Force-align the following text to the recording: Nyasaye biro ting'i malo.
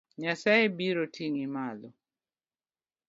Nyasaye 0.21 0.65
biro 0.77 1.03
ting'i 1.15 1.47
malo. 1.55 1.89